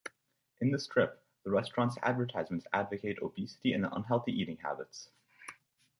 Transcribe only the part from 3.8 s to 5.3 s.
unhealthy eating habits.